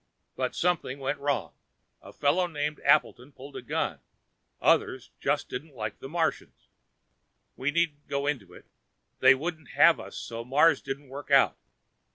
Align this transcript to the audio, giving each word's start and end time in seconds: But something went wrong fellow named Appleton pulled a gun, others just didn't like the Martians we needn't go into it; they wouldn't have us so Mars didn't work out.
But 0.35 0.55
something 0.55 0.97
went 0.97 1.19
wrong 1.19 1.53
fellow 2.17 2.47
named 2.47 2.79
Appleton 2.83 3.31
pulled 3.33 3.55
a 3.55 3.61
gun, 3.61 3.99
others 4.59 5.11
just 5.19 5.47
didn't 5.47 5.75
like 5.75 5.99
the 5.99 6.09
Martians 6.09 6.69
we 7.55 7.69
needn't 7.69 8.07
go 8.07 8.25
into 8.25 8.51
it; 8.51 8.65
they 9.19 9.35
wouldn't 9.35 9.73
have 9.77 9.99
us 9.99 10.17
so 10.17 10.43
Mars 10.43 10.81
didn't 10.81 11.09
work 11.09 11.29
out. 11.29 11.55